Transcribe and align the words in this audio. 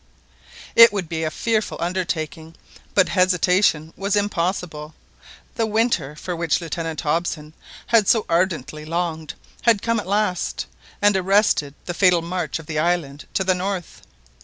It 0.75 0.91
would 0.91 1.07
be 1.07 1.23
a 1.23 1.29
fearful 1.29 1.77
undertaking, 1.79 2.55
but 2.95 3.09
hesitation 3.09 3.93
was 3.95 4.15
impossible. 4.15 4.95
The 5.53 5.67
winter, 5.67 6.15
for 6.15 6.35
which 6.35 6.59
Lieutenant 6.59 7.01
Hobson 7.01 7.53
had 7.85 8.07
so 8.07 8.25
ardently 8.27 8.83
longed, 8.83 9.35
had 9.61 9.83
come 9.83 9.99
at 9.99 10.07
last, 10.07 10.65
and 11.03 11.15
arrested 11.15 11.75
the 11.85 11.93
fatal 11.93 12.23
march 12.23 12.57
of 12.57 12.65
the 12.65 12.79
island 12.79 13.27
to 13.35 13.43
the 13.43 13.53
north. 13.53 14.01